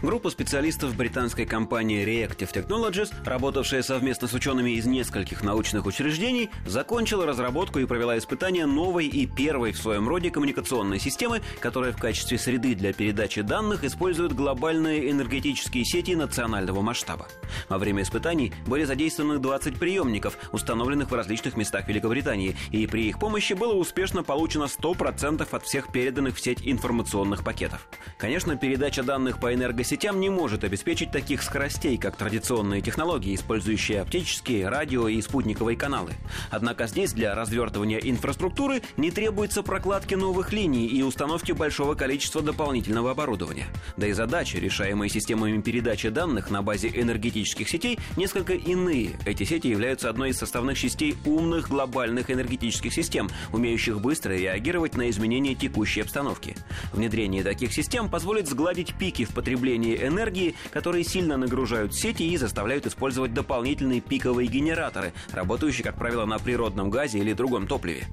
Группа 0.00 0.30
специалистов 0.30 0.96
британской 0.96 1.44
компании 1.44 2.04
Reactive 2.04 2.52
Technologies, 2.52 3.12
работавшая 3.24 3.82
совместно 3.82 4.26
с 4.26 4.32
учеными 4.32 4.72
из 4.72 4.86
нескольких 4.86 5.42
научных 5.42 5.86
учреждений, 5.86 6.50
закончила 6.66 7.26
разработку 7.26 7.78
и 7.78 7.84
провела 7.84 8.16
испытания 8.16 8.66
новой 8.66 9.06
и 9.06 9.26
первой 9.26 9.72
в 9.72 9.78
своем 9.78 10.08
роде 10.08 10.30
коммуникационной 10.30 10.98
системы, 10.98 11.42
которая 11.60 11.92
в 11.92 11.98
качестве 11.98 12.38
среды 12.38 12.74
для 12.74 12.92
передачи 12.92 13.42
данных 13.42 13.84
использует 13.84 14.32
глобальные 14.32 15.10
энергетические 15.10 15.84
сети 15.84 16.16
национального 16.16 16.80
масштаба. 16.80 17.28
Во 17.68 17.78
время 17.78 18.02
испытаний 18.02 18.52
были 18.66 18.84
задействованы 18.84 19.38
20 19.38 19.78
приемников, 19.78 20.36
установленных 20.52 21.10
в 21.10 21.14
различных 21.14 21.56
местах 21.56 21.86
Великобритании, 21.88 22.56
и 22.70 22.86
при 22.86 23.08
их 23.08 23.18
помощи 23.18 23.52
было 23.52 23.74
успешно 23.74 24.22
получено 24.22 24.64
100% 24.64 25.46
от 25.50 25.64
всех 25.64 25.92
переданных 25.92 26.36
в 26.36 26.40
сеть 26.40 26.60
информационных 26.62 27.44
пакетов. 27.44 27.86
Конечно, 28.18 28.56
передача 28.56 29.02
данных 29.02 29.38
по 29.38 29.52
энергосетям 29.82 30.02
сетям 30.02 30.20
не 30.20 30.30
может 30.30 30.64
обеспечить 30.64 31.10
таких 31.10 31.42
скоростей, 31.42 31.96
как 31.96 32.16
традиционные 32.16 32.80
технологии, 32.80 33.34
использующие 33.34 34.00
оптические, 34.00 34.68
радио 34.68 35.08
и 35.08 35.20
спутниковые 35.20 35.76
каналы. 35.76 36.12
Однако 36.50 36.86
здесь 36.86 37.12
для 37.12 37.34
развертывания 37.34 37.98
инфраструктуры 37.98 38.82
не 38.96 39.10
требуется 39.10 39.62
прокладки 39.62 40.14
новых 40.14 40.52
линий 40.52 40.86
и 40.86 41.02
установки 41.02 41.52
большого 41.52 41.94
количества 41.94 42.42
дополнительного 42.42 43.10
оборудования. 43.10 43.66
Да 43.96 44.06
и 44.06 44.12
задачи, 44.12 44.56
решаемые 44.56 45.08
системами 45.10 45.60
передачи 45.60 46.08
данных 46.08 46.50
на 46.50 46.62
базе 46.62 46.88
энергетических 46.88 47.68
сетей, 47.68 47.98
несколько 48.16 48.54
иные. 48.54 49.18
Эти 49.24 49.44
сети 49.44 49.68
являются 49.68 50.08
одной 50.08 50.30
из 50.30 50.38
составных 50.38 50.78
частей 50.78 51.16
умных 51.24 51.68
глобальных 51.68 52.30
энергетических 52.30 52.92
систем, 52.92 53.28
умеющих 53.52 54.00
быстро 54.00 54.32
реагировать 54.32 54.96
на 54.96 55.10
изменения 55.10 55.54
текущей 55.54 56.00
обстановки. 56.00 56.56
Внедрение 56.92 57.42
таких 57.42 57.72
систем 57.72 58.10
позволит 58.10 58.48
сгладить 58.48 58.94
пики 58.94 59.24
в 59.24 59.30
потреблении 59.30 59.71
потреблении 59.72 60.06
энергии, 60.06 60.54
которые 60.70 61.04
сильно 61.04 61.36
нагружают 61.36 61.94
сети 61.94 62.24
и 62.24 62.36
заставляют 62.36 62.86
использовать 62.86 63.32
дополнительные 63.32 64.00
пиковые 64.00 64.48
генераторы, 64.48 65.12
работающие, 65.32 65.84
как 65.84 65.96
правило, 65.96 66.26
на 66.26 66.38
природном 66.38 66.90
газе 66.90 67.18
или 67.18 67.32
другом 67.32 67.66
топливе. 67.66 68.04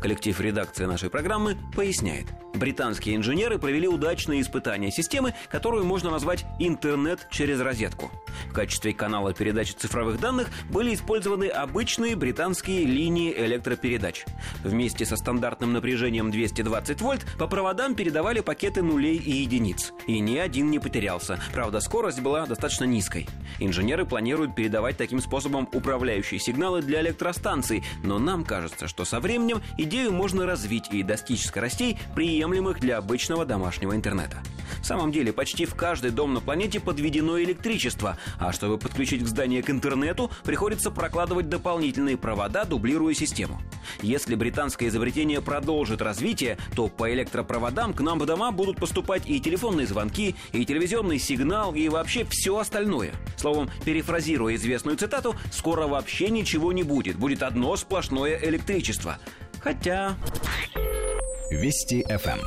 Коллектив 0.00 0.40
редакции 0.40 0.86
нашей 0.86 1.10
программы 1.10 1.56
поясняет. 1.74 2.26
Британские 2.54 3.16
инженеры 3.16 3.58
провели 3.58 3.86
удачные 3.86 4.40
испытания 4.40 4.90
системы, 4.90 5.34
которую 5.50 5.84
можно 5.84 6.10
назвать 6.10 6.46
«интернет 6.58 7.26
через 7.30 7.60
розетку». 7.60 8.10
В 8.50 8.52
качестве 8.52 8.92
канала 8.92 9.32
передачи 9.32 9.74
цифровых 9.74 10.18
данных 10.18 10.48
были 10.70 10.92
использованы 10.92 11.44
обычные 11.44 12.16
британские 12.16 12.84
линии 12.84 13.32
электропередач. 13.32 14.24
Вместе 14.64 15.06
со 15.06 15.16
стандартным 15.16 15.72
напряжением 15.72 16.32
220 16.32 17.00
вольт 17.00 17.24
по 17.38 17.46
проводам 17.46 17.94
передавали 17.94 18.40
пакеты 18.40 18.82
нулей 18.82 19.18
и 19.18 19.30
единиц. 19.30 19.92
И 20.08 20.18
ни 20.18 20.36
один 20.36 20.68
не 20.68 20.80
потерялся. 20.80 21.38
Правда, 21.52 21.78
скорость 21.78 22.20
была 22.20 22.44
достаточно 22.44 22.86
низкой. 22.86 23.28
Инженеры 23.60 24.04
планируют 24.04 24.56
передавать 24.56 24.96
таким 24.96 25.20
способом 25.20 25.68
управляющие 25.72 26.40
сигналы 26.40 26.82
для 26.82 27.02
электростанций, 27.02 27.84
но 28.02 28.18
нам 28.18 28.44
кажется, 28.44 28.88
что 28.88 29.04
со 29.04 29.20
временем 29.20 29.62
идею 29.78 30.10
можно 30.12 30.44
развить 30.44 30.88
и 30.90 31.04
достичь 31.04 31.46
скоростей, 31.46 32.00
приемлемых 32.16 32.80
для 32.80 32.98
обычного 32.98 33.46
домашнего 33.46 33.94
интернета. 33.94 34.42
В 34.80 34.86
самом 34.86 35.12
деле, 35.12 35.32
почти 35.32 35.64
в 35.64 35.74
каждый 35.74 36.10
дом 36.10 36.34
на 36.34 36.40
планете 36.40 36.80
подведено 36.80 37.40
электричество, 37.40 38.16
а 38.38 38.52
чтобы 38.52 38.78
подключить 38.78 39.24
к 39.24 39.26
зданию 39.26 39.64
к 39.64 39.70
интернету, 39.70 40.30
приходится 40.44 40.90
прокладывать 40.90 41.48
дополнительные 41.48 42.16
провода, 42.16 42.64
дублируя 42.64 43.14
систему. 43.14 43.60
Если 44.02 44.34
британское 44.34 44.88
изобретение 44.88 45.40
продолжит 45.40 46.02
развитие, 46.02 46.58
то 46.74 46.88
по 46.88 47.12
электропроводам 47.12 47.92
к 47.92 48.00
нам 48.00 48.18
в 48.18 48.26
дома 48.26 48.52
будут 48.52 48.76
поступать 48.76 49.28
и 49.28 49.40
телефонные 49.40 49.86
звонки, 49.86 50.34
и 50.52 50.64
телевизионный 50.64 51.18
сигнал, 51.18 51.74
и 51.74 51.88
вообще 51.88 52.24
все 52.28 52.58
остальное. 52.58 53.12
Словом, 53.36 53.70
перефразируя 53.84 54.54
известную 54.54 54.96
цитату, 54.96 55.34
скоро 55.52 55.86
вообще 55.86 56.30
ничего 56.30 56.72
не 56.72 56.82
будет, 56.82 57.16
будет 57.16 57.42
одно 57.42 57.76
сплошное 57.76 58.38
электричество. 58.42 59.18
Хотя... 59.60 60.16
Вести 61.50 62.02
FM. 62.08 62.38
Эм. 62.38 62.40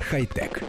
Хай-тек. 0.00 0.62